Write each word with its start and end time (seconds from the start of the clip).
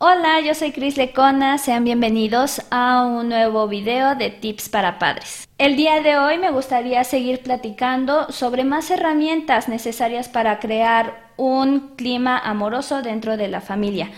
Hola, 0.00 0.40
yo 0.40 0.54
soy 0.54 0.70
Cris 0.70 0.96
Lecona, 0.96 1.58
sean 1.58 1.82
bienvenidos 1.82 2.62
a 2.70 3.04
un 3.04 3.28
nuevo 3.28 3.66
video 3.66 4.14
de 4.14 4.30
tips 4.30 4.68
para 4.68 4.96
padres. 5.00 5.48
El 5.58 5.74
día 5.74 6.00
de 6.02 6.16
hoy 6.16 6.38
me 6.38 6.52
gustaría 6.52 7.02
seguir 7.02 7.42
platicando 7.42 8.30
sobre 8.30 8.62
más 8.62 8.92
herramientas 8.92 9.68
necesarias 9.68 10.28
para 10.28 10.60
crear 10.60 11.32
un 11.36 11.96
clima 11.96 12.38
amoroso 12.38 13.02
dentro 13.02 13.36
de 13.36 13.48
la 13.48 13.60
familia. 13.60 14.12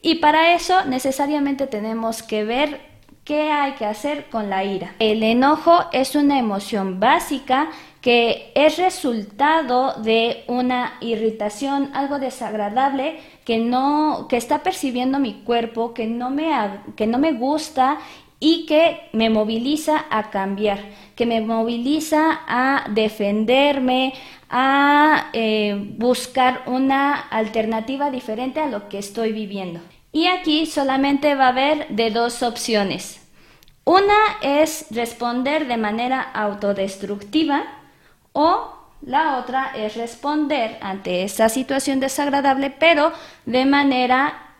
Y 0.00 0.14
para 0.20 0.54
eso 0.54 0.86
necesariamente 0.86 1.66
tenemos 1.66 2.22
que 2.22 2.44
ver 2.44 2.80
qué 3.26 3.50
hay 3.50 3.72
que 3.72 3.84
hacer 3.84 4.30
con 4.30 4.48
la 4.48 4.64
ira. 4.64 4.94
El 5.00 5.22
enojo 5.22 5.84
es 5.92 6.14
una 6.14 6.38
emoción 6.38 6.98
básica 7.00 7.68
que 8.00 8.52
es 8.54 8.78
resultado 8.78 9.94
de 10.00 10.44
una 10.46 10.94
irritación, 11.00 11.90
algo 11.92 12.20
desagradable 12.20 13.18
que 13.44 13.58
no 13.58 14.26
que 14.28 14.36
está 14.36 14.62
percibiendo 14.62 15.18
mi 15.18 15.42
cuerpo, 15.42 15.92
que 15.92 16.06
no 16.06 16.30
me 16.30 16.52
que 16.94 17.08
no 17.08 17.18
me 17.18 17.32
gusta 17.32 17.98
y 18.38 18.64
que 18.66 19.00
me 19.12 19.28
moviliza 19.28 20.04
a 20.08 20.30
cambiar, 20.30 20.78
que 21.16 21.26
me 21.26 21.40
moviliza 21.40 22.42
a 22.46 22.84
defenderme, 22.90 24.12
a 24.48 25.30
eh, 25.32 25.74
buscar 25.98 26.62
una 26.66 27.18
alternativa 27.18 28.12
diferente 28.12 28.60
a 28.60 28.68
lo 28.68 28.88
que 28.88 28.98
estoy 28.98 29.32
viviendo. 29.32 29.80
Y 30.16 30.28
aquí 30.28 30.64
solamente 30.64 31.34
va 31.34 31.44
a 31.44 31.48
haber 31.48 31.88
de 31.88 32.10
dos 32.10 32.42
opciones. 32.42 33.20
Una 33.84 34.14
es 34.40 34.86
responder 34.90 35.68
de 35.68 35.76
manera 35.76 36.22
autodestructiva 36.22 37.64
o 38.32 38.72
la 39.02 39.36
otra 39.36 39.72
es 39.76 39.94
responder 39.94 40.78
ante 40.80 41.22
esa 41.22 41.50
situación 41.50 42.00
desagradable, 42.00 42.70
pero 42.70 43.12
de 43.44 43.66
manera 43.66 44.54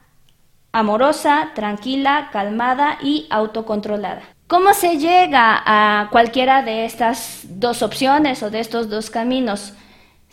amorosa, 0.72 1.52
tranquila, 1.54 2.28
calmada 2.34 2.98
y 3.02 3.26
autocontrolada. 3.30 4.24
¿Cómo 4.48 4.74
se 4.74 4.98
llega 4.98 5.62
a 5.64 6.10
cualquiera 6.10 6.60
de 6.60 6.84
estas 6.84 7.44
dos 7.44 7.80
opciones 7.80 8.42
o 8.42 8.50
de 8.50 8.60
estos 8.60 8.90
dos 8.90 9.08
caminos? 9.08 9.72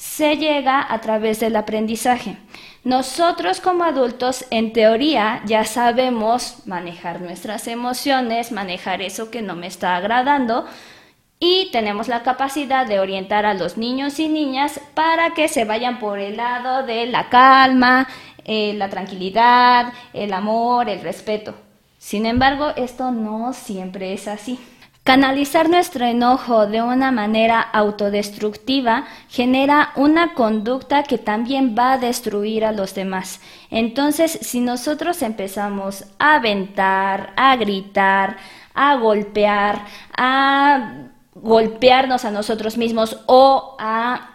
Se 0.03 0.35
llega 0.35 0.85
a 0.93 0.99
través 0.99 1.39
del 1.39 1.55
aprendizaje. 1.55 2.37
Nosotros 2.83 3.61
como 3.61 3.85
adultos, 3.85 4.45
en 4.51 4.71
teoría, 4.71 5.41
ya 5.45 5.63
sabemos 5.63 6.67
manejar 6.67 7.21
nuestras 7.21 7.67
emociones, 7.67 8.51
manejar 8.51 9.01
eso 9.01 9.31
que 9.31 9.41
no 9.41 9.55
me 9.55 9.65
está 9.65 9.95
agradando, 9.95 10.65
y 11.39 11.69
tenemos 11.71 12.09
la 12.09 12.21
capacidad 12.21 12.85
de 12.85 12.99
orientar 12.99 13.45
a 13.45 13.55
los 13.55 13.77
niños 13.77 14.19
y 14.19 14.27
niñas 14.27 14.79
para 14.93 15.33
que 15.33 15.47
se 15.47 15.63
vayan 15.63 15.99
por 15.99 16.19
el 16.19 16.37
lado 16.37 16.85
de 16.85 17.07
la 17.07 17.29
calma, 17.29 18.07
eh, 18.43 18.73
la 18.73 18.89
tranquilidad, 18.89 19.93
el 20.11 20.33
amor, 20.33 20.89
el 20.89 21.01
respeto. 21.01 21.55
Sin 21.97 22.25
embargo, 22.25 22.73
esto 22.75 23.11
no 23.11 23.53
siempre 23.53 24.13
es 24.13 24.27
así. 24.27 24.59
Canalizar 25.03 25.69
nuestro 25.69 26.05
enojo 26.05 26.65
de 26.65 26.81
una 26.81 27.11
manera 27.11 27.59
autodestructiva 27.59 29.05
genera 29.27 29.91
una 29.97 30.33
conducta 30.33 31.03
que 31.03 31.17
también 31.17 31.75
va 31.77 31.93
a 31.93 31.97
destruir 31.97 32.63
a 32.63 32.71
los 32.71 32.95
demás. 32.95 33.41
Entonces, 33.69 34.39
si 34.41 34.61
nosotros 34.61 35.21
empezamos 35.21 36.05
a 36.19 36.35
aventar, 36.35 37.33
a 37.35 37.57
gritar, 37.57 38.37
a 38.73 38.95
golpear, 38.95 39.83
a 40.15 40.93
golpearnos 41.35 42.23
a 42.23 42.31
nosotros 42.31 42.77
mismos 42.77 43.19
o 43.25 43.75
a 43.79 44.32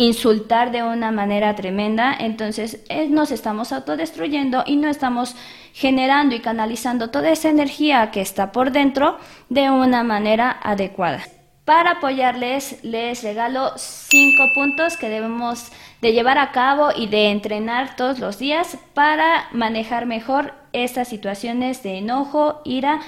insultar 0.00 0.72
de 0.72 0.82
una 0.82 1.10
manera 1.10 1.54
tremenda, 1.54 2.16
entonces 2.18 2.82
eh, 2.88 3.06
nos 3.08 3.30
estamos 3.30 3.70
autodestruyendo 3.70 4.64
y 4.66 4.76
no 4.76 4.88
estamos 4.88 5.36
generando 5.74 6.34
y 6.34 6.40
canalizando 6.40 7.10
toda 7.10 7.28
esa 7.28 7.50
energía 7.50 8.10
que 8.10 8.22
está 8.22 8.50
por 8.50 8.72
dentro 8.72 9.18
de 9.50 9.68
una 9.68 10.02
manera 10.02 10.58
adecuada. 10.62 11.22
Para 11.66 11.92
apoyarles 11.92 12.82
les 12.82 13.22
regalo 13.22 13.72
cinco 13.76 14.44
puntos 14.54 14.96
que 14.96 15.10
debemos 15.10 15.70
de 16.00 16.14
llevar 16.14 16.38
a 16.38 16.50
cabo 16.50 16.88
y 16.96 17.06
de 17.06 17.30
entrenar 17.30 17.94
todos 17.94 18.20
los 18.20 18.38
días 18.38 18.78
para 18.94 19.48
manejar 19.52 20.06
mejor 20.06 20.54
estas 20.72 21.08
situaciones 21.08 21.82
de 21.82 21.98
enojo, 21.98 22.62
ira 22.64 23.00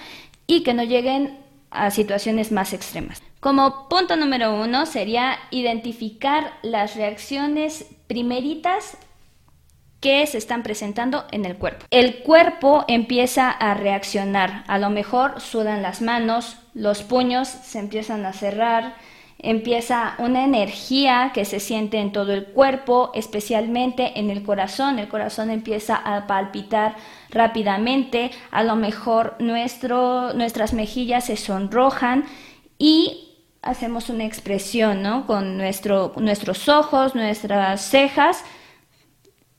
y 0.46 0.62
que 0.62 0.74
no 0.74 0.82
lleguen 0.84 1.38
a 1.70 1.90
situaciones 1.90 2.52
más 2.52 2.74
extremas. 2.74 3.22
Como 3.42 3.88
punto 3.88 4.14
número 4.14 4.54
uno 4.54 4.86
sería 4.86 5.36
identificar 5.50 6.52
las 6.62 6.94
reacciones 6.94 7.86
primeritas 8.06 8.96
que 9.98 10.24
se 10.28 10.38
están 10.38 10.62
presentando 10.62 11.24
en 11.32 11.44
el 11.44 11.56
cuerpo. 11.56 11.84
El 11.90 12.22
cuerpo 12.22 12.84
empieza 12.86 13.50
a 13.50 13.74
reaccionar, 13.74 14.62
a 14.68 14.78
lo 14.78 14.90
mejor 14.90 15.40
sudan 15.40 15.82
las 15.82 16.00
manos, 16.02 16.56
los 16.72 17.02
puños 17.02 17.48
se 17.48 17.80
empiezan 17.80 18.24
a 18.26 18.32
cerrar, 18.32 18.94
empieza 19.38 20.14
una 20.18 20.44
energía 20.44 21.32
que 21.34 21.44
se 21.44 21.58
siente 21.58 21.98
en 21.98 22.12
todo 22.12 22.32
el 22.32 22.44
cuerpo, 22.44 23.10
especialmente 23.12 24.20
en 24.20 24.30
el 24.30 24.44
corazón. 24.44 25.00
El 25.00 25.08
corazón 25.08 25.50
empieza 25.50 25.96
a 25.96 26.28
palpitar 26.28 26.94
rápidamente, 27.30 28.30
a 28.52 28.62
lo 28.62 28.76
mejor 28.76 29.34
nuestro, 29.40 30.32
nuestras 30.32 30.74
mejillas 30.74 31.26
se 31.26 31.36
sonrojan 31.36 32.26
y 32.78 33.30
hacemos 33.62 34.10
una 34.10 34.24
expresión, 34.24 35.02
¿no? 35.02 35.26
Con 35.26 35.56
nuestro, 35.56 36.12
nuestros 36.16 36.68
ojos, 36.68 37.14
nuestras 37.14 37.80
cejas, 37.80 38.44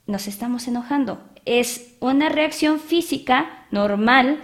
nos 0.06 0.28
estamos 0.28 0.68
enojando. 0.68 1.24
Es 1.46 1.96
una 2.02 2.30
reacción 2.30 2.80
física 2.80 3.66
normal 3.72 4.40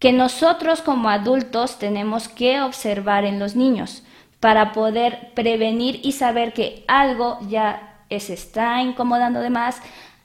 que 0.00 0.12
nosotros 0.12 0.82
como 0.82 1.08
adultos 1.08 1.78
tenemos 1.78 2.28
que 2.28 2.60
observar 2.60 3.24
en 3.24 3.38
los 3.38 3.54
niños 3.54 4.02
para 4.40 4.72
poder 4.72 5.32
prevenir 5.34 6.00
y 6.02 6.12
saber 6.12 6.52
que 6.52 6.84
algo 6.88 7.38
ya 7.48 8.04
se 8.10 8.34
está 8.34 8.82
incomodando 8.82 9.40
de 9.40 9.50
más, 9.50 9.80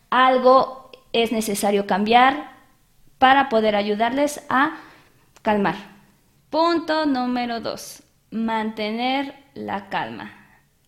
algo 0.10 0.92
es 1.14 1.31
necesario 1.31 1.88
cambiar 1.88 2.52
para 3.18 3.50
poder 3.50 3.76
ayudarles 3.76 4.44
a 4.50 4.78
calmar. 5.42 5.76
Punto 6.50 7.06
número 7.06 7.62
dos 7.62 8.04
mantener 8.31 9.35
la 9.53 9.90
calma. 9.90 10.34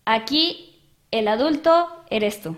Aquí 0.04 0.80
el 1.10 1.28
adulto 1.28 2.04
eres 2.10 2.42
tú. 2.42 2.56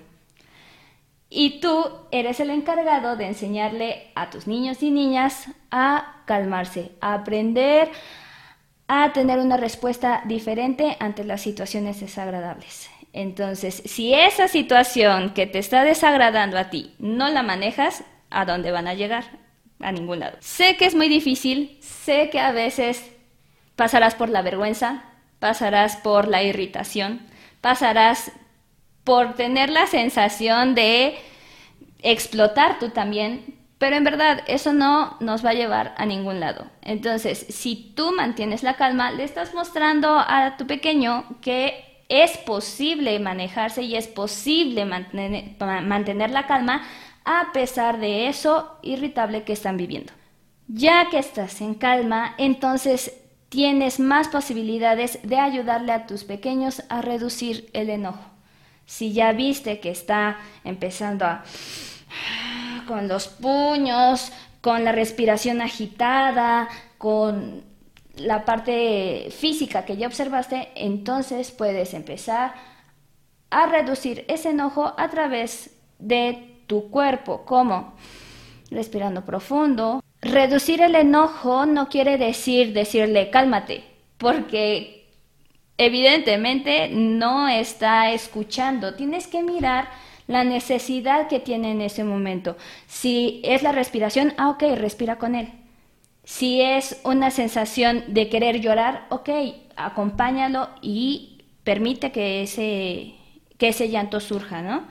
Y 1.31 1.61
tú 1.61 1.85
eres 2.13 2.39
el 2.41 2.51
encargado 2.51 3.17
de 3.17 3.27
enseñarle 3.27 4.13
a 4.15 4.31
tus 4.31 4.47
niños 4.47 4.83
y 4.83 4.91
niñas 4.91 5.49
a 5.71 6.23
calmarse, 6.27 6.93
a 7.01 7.15
aprender 7.15 7.91
a 8.87 9.13
tener 9.13 9.39
una 9.39 9.57
respuesta 9.57 10.23
diferente 10.27 10.97
ante 11.01 11.25
las 11.25 11.41
situaciones 11.41 12.01
desagradables. 12.01 12.91
Entonces, 13.13 13.83
si 13.87 14.13
esa 14.13 14.49
situación 14.49 15.33
que 15.35 15.47
te 15.47 15.59
está 15.59 15.85
desagradando 15.85 16.59
a 16.59 16.71
ti 16.71 16.95
no 16.99 17.31
la 17.31 17.43
manejas, 17.43 18.05
¿a 18.31 18.45
dónde 18.45 18.73
van 18.73 18.89
a 18.89 18.95
llegar? 18.95 19.25
A 19.81 19.93
ningún 19.93 20.21
lado. 20.21 20.37
Sé 20.41 20.77
que 20.77 20.87
es 20.87 20.95
muy 20.95 21.09
difícil, 21.09 21.79
sé 21.81 22.29
que 22.31 22.41
a 22.41 22.53
veces 22.53 23.14
Pasarás 23.77 24.15
por 24.15 24.29
la 24.29 24.43
vergüenza, 24.43 25.05
pasarás 25.39 25.97
por 25.97 26.29
la 26.29 26.43
irritación, 26.43 27.21
pasarás 27.61 28.33
por 29.05 29.35
tener 29.35 29.71
la 29.71 29.87
sensación 29.87 30.75
de 30.75 31.17
explotar 32.03 32.79
tú 32.79 32.91
también, 32.91 33.59
pero 33.79 33.97
en 33.97 34.05
verdad 34.05 34.43
eso 34.47 34.73
no 34.73 35.17
nos 35.21 35.45
va 35.45 35.51
a 35.51 35.55
llevar 35.55 35.95
a 35.99 36.07
ningún 36.07 36.41
lado. 36.41 36.67
Entonces, 36.81 37.47
si 37.51 37.93
tú 37.95 38.13
mantienes 38.13 38.63
la 38.63 38.75
calma, 38.75 39.11
le 39.11 39.25
estás 39.25 39.53
mostrando 39.55 40.19
a 40.19 40.57
tu 40.57 40.67
pequeño 40.67 41.25
que 41.43 42.03
es 42.09 42.37
posible 42.39 43.19
manejarse 43.19 43.83
y 43.83 43.97
es 43.97 44.07
posible 44.07 44.85
mantener, 44.85 46.31
la 46.31 46.47
calma 46.47 46.83
a 47.25 47.53
pesar 47.53 47.99
de 47.99 48.29
eso 48.29 48.79
irritable 48.83 49.43
que 49.43 49.55
están 49.55 49.77
viviendo. 49.77 50.13
Ya 50.69 51.11
que 51.11 51.19
estás 51.19 51.61
en 51.61 51.75
calma, 51.75 52.35
entonces 52.39 53.24
tienes 53.55 54.01
más 54.01 54.27
posibilidades 54.27 55.21
de 55.23 55.39
ayudarle 55.39 55.93
a 55.93 56.07
tus 56.07 56.25
pequeños 56.25 56.83
a 56.89 57.03
reducir 57.03 57.71
el 57.73 57.89
enojo. 57.89 58.25
Si 58.85 59.13
ya 59.13 59.31
viste 59.31 59.79
que 59.79 59.91
está 59.91 60.39
empezando 60.65 61.25
a 61.25 61.45
con 62.89 63.07
los 63.07 63.29
puños, 63.29 64.33
con 64.61 64.85
la 64.85 64.91
respiración 64.91 65.63
agitada, 65.63 66.69
con 66.99 67.63
la 68.17 68.45
parte 68.45 69.29
física 69.31 69.85
que 69.85 69.97
ya 69.97 70.09
observaste, 70.09 70.71
entonces 70.75 71.53
puedes 71.53 71.95
empezar 71.95 72.55
a 73.51 73.67
reducir 73.67 74.25
ese 74.27 74.51
enojo 74.51 74.95
a 74.99 75.09
través 75.11 75.71
de 76.01 76.61
tu 76.67 76.91
cuerpo, 76.91 77.45
como 77.45 77.95
respirando 78.69 79.25
profundo, 79.25 80.04
Reducir 80.25 80.81
el 80.81 80.95
enojo 80.95 81.67
no 81.67 81.91
quiere 81.91 82.17
decir 82.17 82.73
decirle 82.73 83.29
cálmate, 83.29 83.85
porque 84.17 85.07
evidentemente 85.77 86.89
no 86.89 87.47
está 87.47 88.11
escuchando. 88.11 88.95
Tienes 88.95 89.27
que 89.27 89.43
mirar 89.43 89.89
la 90.27 90.43
necesidad 90.43 91.29
que 91.29 91.41
tiene 91.41 91.73
en 91.73 91.83
ese 91.83 92.05
momento. 92.05 92.57
Si 92.87 93.43
es 93.45 93.63
la 93.63 93.73
respiración, 93.73 94.33
ah, 94.39 94.49
ok, 94.49 94.63
respira 94.77 95.17
con 95.17 95.35
él. 95.35 95.53
Si 96.25 96.63
es 96.63 96.99
una 97.05 97.31
sensación 97.31 98.05
de 98.09 98.31
querer 98.31 98.63
llorar, 98.63 99.07
ok, 99.11 99.29
acompáñalo 99.77 100.71
y 100.81 101.45
permite 101.65 102.13
que 102.13 102.43
ese, 102.43 103.15
que 103.59 103.69
ese 103.69 103.91
llanto 103.91 104.21
surja, 104.21 104.63
¿no? 104.63 104.85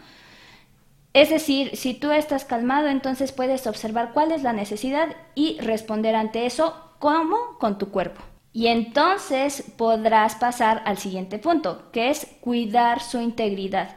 Es 1.13 1.29
decir, 1.29 1.75
si 1.75 1.93
tú 1.93 2.11
estás 2.11 2.43
calmado, 2.43 2.87
entonces 2.87 3.31
puedes 3.31 3.67
observar 3.67 4.11
cuál 4.13 4.31
es 4.31 4.41
la 4.41 4.51
necesidad 4.51 5.15
y 5.35 5.59
responder 5.59 6.15
ante 6.15 6.47
eso 6.47 6.73
como 6.97 7.57
con 7.59 7.77
tu 7.77 7.89
cuerpo. 7.89 8.21
Y 8.51 8.67
entonces 8.67 9.63
podrás 9.77 10.35
pasar 10.35 10.81
al 10.85 10.97
siguiente 10.97 11.37
punto, 11.39 11.91
que 11.91 12.09
es 12.09 12.27
cuidar 12.41 13.01
su 13.01 13.19
integridad. 13.19 13.95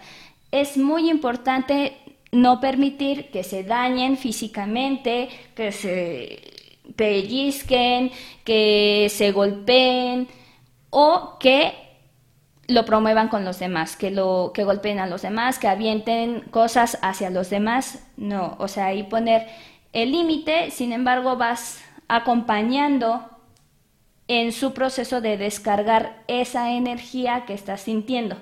Es 0.50 0.76
muy 0.76 1.10
importante 1.10 1.96
no 2.32 2.60
permitir 2.60 3.30
que 3.30 3.44
se 3.44 3.64
dañen 3.64 4.16
físicamente, 4.16 5.28
que 5.54 5.72
se 5.72 6.42
pellizquen, 6.96 8.10
que 8.44 9.08
se 9.10 9.32
golpeen 9.32 10.28
o 10.90 11.36
que 11.38 11.72
lo 12.68 12.84
promuevan 12.84 13.28
con 13.28 13.44
los 13.44 13.58
demás, 13.58 13.96
que 13.96 14.10
lo 14.10 14.50
que 14.54 14.64
golpeen 14.64 14.98
a 14.98 15.06
los 15.06 15.22
demás, 15.22 15.58
que 15.58 15.68
avienten 15.68 16.40
cosas 16.50 16.98
hacia 17.02 17.30
los 17.30 17.50
demás. 17.50 18.04
No, 18.16 18.56
o 18.58 18.68
sea, 18.68 18.86
ahí 18.86 19.04
poner 19.04 19.46
el 19.92 20.12
límite, 20.12 20.70
sin 20.70 20.92
embargo, 20.92 21.36
vas 21.36 21.82
acompañando 22.08 23.30
en 24.28 24.52
su 24.52 24.74
proceso 24.74 25.20
de 25.20 25.36
descargar 25.36 26.22
esa 26.26 26.72
energía 26.72 27.44
que 27.46 27.54
estás 27.54 27.82
sintiendo. 27.82 28.36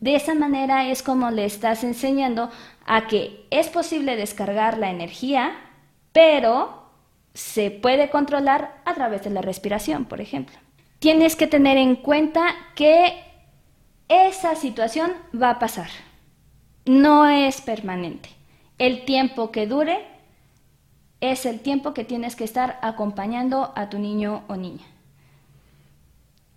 De 0.00 0.16
esa 0.16 0.34
manera 0.34 0.88
es 0.88 1.02
como 1.02 1.30
le 1.30 1.44
estás 1.44 1.84
enseñando 1.84 2.50
a 2.84 3.06
que 3.06 3.46
es 3.50 3.68
posible 3.68 4.16
descargar 4.16 4.78
la 4.78 4.90
energía, 4.90 5.52
pero 6.12 6.82
se 7.34 7.70
puede 7.70 8.10
controlar 8.10 8.80
a 8.84 8.94
través 8.94 9.22
de 9.22 9.30
la 9.30 9.42
respiración, 9.42 10.04
por 10.04 10.20
ejemplo. 10.20 10.56
Tienes 10.98 11.36
que 11.36 11.46
tener 11.46 11.76
en 11.76 11.94
cuenta 11.96 12.54
que 12.74 13.31
esa 14.12 14.56
situación 14.56 15.12
va 15.34 15.50
a 15.50 15.58
pasar. 15.58 15.88
No 16.84 17.28
es 17.28 17.62
permanente. 17.62 18.28
El 18.78 19.04
tiempo 19.04 19.50
que 19.50 19.66
dure 19.66 20.04
es 21.20 21.46
el 21.46 21.60
tiempo 21.60 21.94
que 21.94 22.04
tienes 22.04 22.36
que 22.36 22.44
estar 22.44 22.78
acompañando 22.82 23.72
a 23.74 23.88
tu 23.88 23.98
niño 23.98 24.42
o 24.48 24.56
niña. 24.56 24.84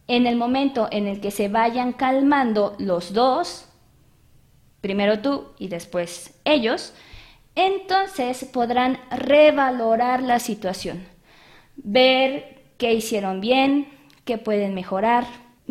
En 0.07 0.27
el 0.27 0.35
momento 0.35 0.89
en 0.91 1.07
el 1.07 1.21
que 1.21 1.31
se 1.31 1.47
vayan 1.47 1.93
calmando 1.93 2.75
los 2.77 3.13
dos, 3.13 3.69
primero 4.81 5.19
tú 5.19 5.53
y 5.57 5.67
después 5.67 6.37
ellos, 6.43 6.93
entonces 7.55 8.43
podrán 8.45 8.99
revalorar 9.11 10.21
la 10.21 10.39
situación, 10.39 11.07
ver 11.77 12.63
qué 12.77 12.93
hicieron 12.93 13.39
bien, 13.39 13.87
qué 14.25 14.37
pueden 14.37 14.73
mejorar, 14.73 15.25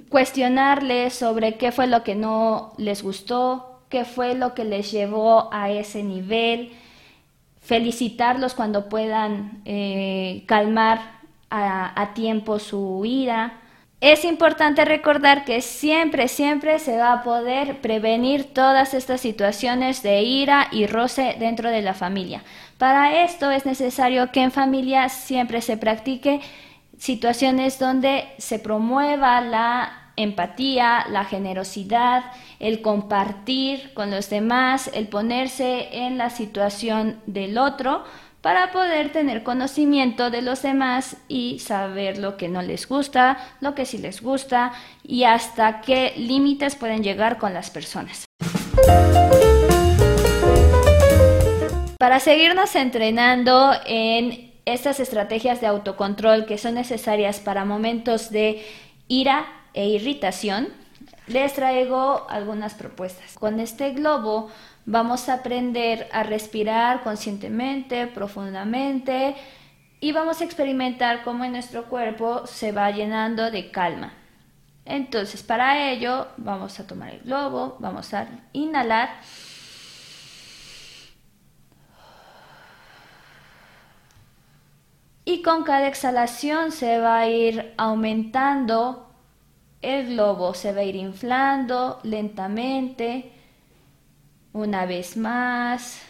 cuestionarles 0.09 1.15
sobre 1.15 1.57
qué 1.57 1.73
fue 1.73 1.87
lo 1.87 2.03
que 2.03 2.15
no 2.15 2.73
les 2.77 3.03
gustó, 3.03 3.81
qué 3.89 4.05
fue 4.05 4.35
lo 4.35 4.55
que 4.55 4.65
les 4.65 4.91
llevó 4.91 5.53
a 5.53 5.71
ese 5.71 6.03
nivel, 6.03 6.73
felicitarlos 7.61 8.55
cuando 8.55 8.89
puedan 8.89 9.63
eh, 9.65 10.45
calmar 10.47 11.23
a 11.57 12.15
tiempo 12.15 12.59
su 12.59 13.05
ira, 13.05 13.61
es 14.05 14.27
importante 14.27 14.85
recordar 14.85 15.47
que 15.47 15.63
siempre, 15.63 16.29
siempre 16.29 16.79
se 16.79 16.99
va 16.99 17.15
a 17.15 17.23
poder 17.23 17.81
prevenir 17.81 18.53
todas 18.53 18.93
estas 18.93 19.23
situaciones 19.23 20.03
de 20.03 20.21
ira 20.21 20.69
y 20.71 20.87
roce 20.87 21.37
dentro 21.39 21.71
de 21.71 21.81
la 21.81 21.95
familia. 21.95 22.43
Para 22.77 23.25
esto 23.25 23.51
es 23.51 23.65
necesario 23.65 24.31
que 24.31 24.43
en 24.43 24.53
familia 24.53 25.09
siempre 25.09 25.63
se 25.63 25.79
practique 25.79 26.43
situaciones 27.05 27.79
donde 27.79 28.25
se 28.39 28.59
promueva 28.59 29.43
la 29.43 30.13
empatía, 30.17 31.05
la 31.11 31.27
generosidad, 31.27 32.25
el 32.61 32.81
compartir 32.81 33.93
con 33.93 34.11
los 34.11 34.31
demás, 34.31 34.91
el 34.95 35.09
ponerse 35.09 35.99
en 35.99 36.17
la 36.17 36.31
situación 36.31 37.21
del 37.27 37.59
otro 37.59 38.05
para 38.41 38.73
poder 38.73 39.13
tener 39.13 39.43
conocimiento 39.43 40.31
de 40.31 40.41
los 40.41 40.63
demás 40.63 41.19
y 41.29 41.59
saber 41.59 42.17
lo 42.17 42.39
que 42.39 42.49
no 42.49 42.63
les 42.63 42.89
gusta, 42.89 43.37
lo 43.61 43.75
que 43.75 43.85
sí 43.85 43.99
les 43.99 44.23
gusta 44.23 44.73
y 45.03 45.25
hasta 45.25 45.83
qué 45.83 46.15
límites 46.17 46.75
pueden 46.75 47.03
llegar 47.03 47.37
con 47.37 47.53
las 47.53 47.69
personas. 47.69 48.25
Para 51.99 52.19
seguirnos 52.19 52.75
entrenando 52.75 53.73
en 53.85 54.54
estas 54.65 55.01
estrategias 55.01 55.61
de 55.61 55.67
autocontrol 55.67 56.47
que 56.47 56.59
son 56.59 56.75
necesarias 56.75 57.41
para 57.41 57.65
momentos 57.65 58.31
de 58.31 58.65
ira 59.09 59.47
e 59.75 59.89
irritación, 59.89 60.69
les 61.27 61.55
traigo 61.55 62.27
algunas 62.29 62.75
propuestas. 62.75 63.35
Con 63.35 63.61
este 63.61 63.93
globo 63.93 64.51
Vamos 64.87 65.31
a 65.31 65.35
aprender 65.35 66.09
a 66.13 66.25
respirar 66.25 67.03
conscientemente, 67.03 68.07
profundamente 68.07 69.35
y 69.99 70.13
vamos 70.13 70.43
a 70.43 70.45
experimentar 70.45 71.23
cómo 71.23 71.47
nuestro 71.47 71.87
cuerpo 71.87 72.47
se 72.47 72.71
va 72.73 72.91
llenando 72.91 73.51
de 73.51 73.71
calma. 73.71 74.13
Entonces, 74.85 75.43
para 75.43 75.91
ello, 75.91 76.29
vamos 76.37 76.79
a 76.79 76.87
tomar 76.87 77.15
el 77.15 77.21
globo, 77.21 77.77
vamos 77.79 78.13
a 78.13 78.29
inhalar. 78.53 79.09
Y 85.35 85.43
con 85.43 85.65
cada 85.65 85.89
exhalación 85.89 86.71
se 86.71 87.01
va 87.01 87.19
a 87.19 87.29
ir 87.29 87.75
aumentando 87.77 89.11
el 89.83 90.11
globo, 90.11 90.55
se 90.55 90.73
va 90.73 90.83
a 90.83 90.85
ir 90.85 90.95
inflando 90.95 91.99
lentamente 92.05 93.33
una 94.53 94.87
vez 94.87 95.17
más. 95.17 96.03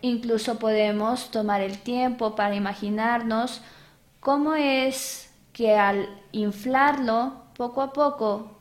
Incluso 0.00 0.58
podemos 0.58 1.30
tomar 1.30 1.60
el 1.60 1.78
tiempo 1.78 2.34
para 2.34 2.56
imaginarnos 2.56 3.62
cómo 4.18 4.56
es 4.56 5.32
que 5.52 5.76
al 5.76 6.08
inflarlo 6.32 7.34
poco 7.56 7.82
a 7.82 7.92
poco 7.92 8.58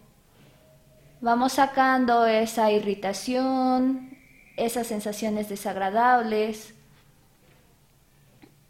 vamos 1.19 1.53
sacando 1.53 2.27
esa 2.27 2.71
irritación, 2.71 4.14
esas 4.57 4.87
sensaciones 4.87 5.49
desagradables 5.49 6.73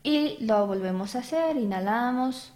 y 0.04 0.38
lo 0.40 0.68
volvemos 0.68 1.16
a 1.16 1.20
hacer, 1.20 1.58
inhalamos. 1.58 2.52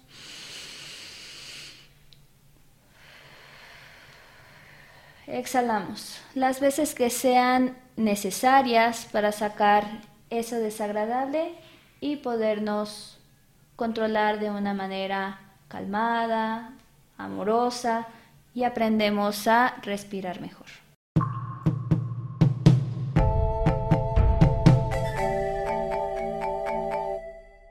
Exhalamos 5.26 6.20
las 6.34 6.60
veces 6.60 6.96
que 6.96 7.10
sean 7.10 7.78
necesarias 7.96 9.08
para 9.12 9.32
sacar 9.32 9.86
eso 10.30 10.58
desagradable 10.58 11.54
y 12.00 12.18
podernos 12.18 13.20
controlar 13.76 14.40
de 14.40 14.50
una 14.50 14.74
manera 14.74 15.40
calmada, 15.68 16.74
amorosa 17.18 18.08
y 18.54 18.64
aprendemos 18.64 19.48
a 19.48 19.76
respirar 19.82 20.42
mejor. 20.42 20.68